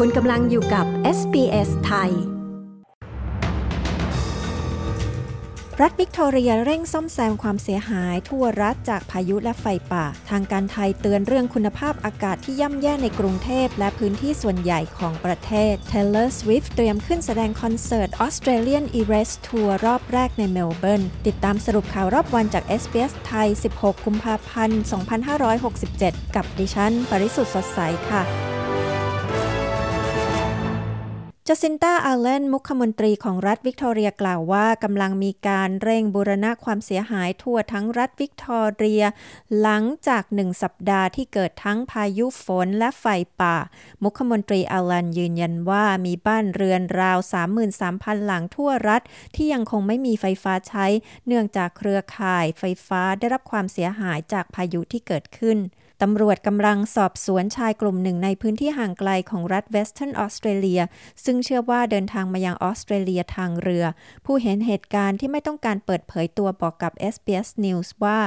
[0.00, 0.86] คุณกำลังอยู่กับ
[1.18, 2.12] SBS ไทย
[5.82, 24.82] รัฐวิกตอเรียเร่งซ่อมแซมความเสียหายทั่วรัฐจากพายุและไฟป่า ทางการไทยเตือนเรื่องคุณภาพอากาศที่ย่ำแย่ในกรุงเทพและพื้นที่ส่วนใหญ่ของประเทศ Taylor Swift เตรียมขึ้นแสดงคอนเสิร์ต Australian Eras Tour รอบแรกในเมลเบิร์น ติดตามสรุปข่าวรอบวันจาก SBS ไทย 16 กุมภาพันธ์
[25.58, 27.80] 2567 กับดิฉัน ปริสุทธ์สดใส
[28.10, 28.43] ค่ะ
[31.48, 39.04] จัสินตาอาเลนมุขมนตรีของรัฐวิกตอเรียกล่าวว่ากำลังมีการเร่งบูรณะความเสียหายทั่วทั้งรัฐวิกตอเรีย
[39.60, 43.04] หลังจากหนึ่งสัปดาห์ที่เกิดทั้งพายุฝนและไฟ
[43.40, 43.56] ป่า
[44.02, 47.18] มุขมนตรีอาลันยืนยันว่ามีบ้านเรือนราว
[47.72, 49.02] 33,000 หลังทั่วรัฐ
[49.36, 50.86] ที่ยังคงไม่มีไฟฟ้าใช้
[51.26, 55.58] เนื่องจากเครือข่ายไฟฟ้าได้รับความเสียหายจากพายุที่เกิดขึ้น
[56.02, 60.80] ตำรวจกำลังสอบสวนชายกลุ่มหนึ่งในพื้นที่ห่างไกลของรัฐเวสเทิร์นออสเตรเลีย
[61.24, 63.84] ซึ่งเชื่อว่าเดินทางมายังออสเตรเลียทางเรือ
[64.26, 68.18] ผู้เห็นเหตุการณ์ที่ไม่ต้องการเปิดเผยตัวบอกกับ SBS News ว่า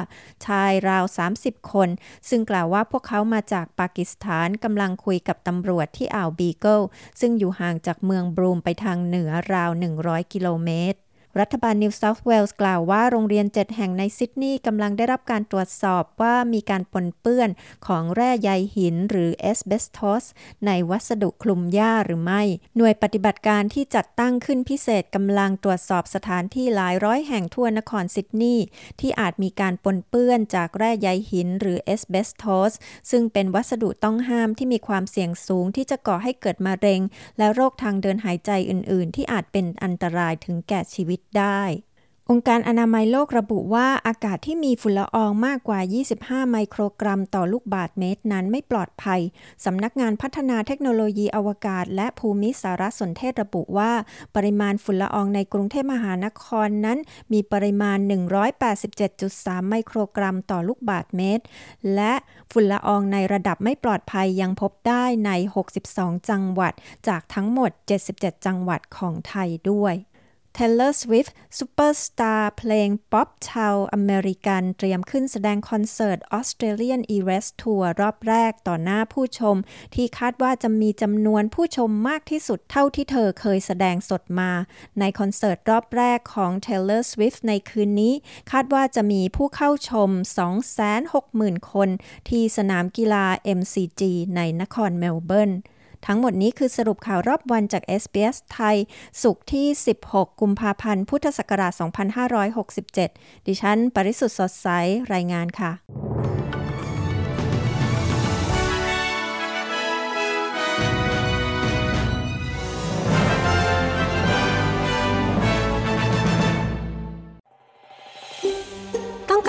[0.46, 1.04] ชายราว
[1.38, 1.90] 30 คน
[2.30, 6.82] ซึ่งกล่าวว่าพวกเขามาจากปากีสถานกำลังคุยกับตำรวจที่อ่าวบีเกิล
[7.20, 9.72] ซึ่งอยู่ห่างจากเมืองบรูมไปทางเหนือราว
[10.02, 11.00] 100 กิโลเมตร
[11.40, 17.50] รัฐบาลนิวเซาท์เวลส์กล่าวว่าโรงเรียนเจ็ดแห่งในซิดนีย์กำลังได้รับการตรวจสอบว่ามีการปนเปื้อน
[17.88, 20.26] ของแร่ใยหินหรือ asbestos
[20.66, 22.42] ในวัสดุคลุมหญ้าหรือไม่
[22.78, 28.66] หน่วยปฏิบัติการที่จัดตั้งขึ้นพิเศษกำลังตรวจสอบสถานที่หลายร้อยแห่งทั่วนครซิดนีย์
[29.00, 32.74] ที่อาจมีการปนเปื้อนจากแร่ใยหินหรือ asbestos
[33.12, 37.02] ซึ่งเป็นวัสดุต้องห้ามที่มีความเสี่ยงสูงที่จะก่อให้เกิดมะเร็ง
[37.38, 41.62] และโรคทางเดินหายใจอื่น ๆ ที่อาจเป็นอันตรายถึงแก่ชีวิตได้
[42.32, 45.80] องค์การอนามัยโลกระบุว่าอากาศที่มีฝุ่นละอองมากกว่า
[46.16, 49.22] 25 ไมโครกรัมต่อลูกบาศก์เมตรนั้นไม่ปลอดภัย
[49.66, 53.92] สำนักงานพัฒนาเทคโนโลยีอวกาศ และภูมิสารสนเทศระบุว่า
[54.36, 56.98] ปริมาณฝุ่นละอองในกรุงเทพมหานครนั้น
[57.34, 57.98] มีปริมาณ
[58.84, 61.44] 187.3 ไมโครกรัมต่อลูกบาศก์เมตร
[61.96, 62.14] และ
[62.52, 65.32] ฝุ่นละอองในระดับไม่ปลอดภัยยังพบได้ใน
[65.80, 66.74] 62 จังหวัด
[67.08, 67.72] จากทั้งหมด
[68.10, 69.96] 77 จังหวัดของไทยด้วย
[70.62, 79.56] Taylor Swift ซูเปอร์สตาร์เพลงป๊อปชาวอเมริกันเตรียมขึ้นแสดงคอนเสิร์ต Australian Eras Tour รอบแรกต่อหน้าผู้ชม
[79.96, 84.52] ที่คาดว่าจะมีจำนวนผู้ชมมากที่สุดเท่าที่เธอเคยแสดงสดมา
[85.00, 88.14] ในคอนเสิร์ตรอบแรกของ Taylor Swift ในคืนนี้
[88.52, 90.10] คาดว่าจะมีผู้เข้าชม
[90.92, 91.90] 260,000 คน
[92.30, 93.26] ที่สนามกีฬา
[93.60, 94.02] MCG
[94.36, 95.54] ในนครเมลเบิร์น
[96.06, 98.78] ทั้งหมดนี้คือสรุปข่าวรอบวันจาก SBS ไทย
[99.22, 99.68] สุขที่
[100.04, 101.74] 16 กุมภาพันธ์ พุทธศักราช
[102.60, 104.68] 2567 ดิฉัน ปริสุทธ์สดใส
[105.14, 105.72] รายงานค่ะ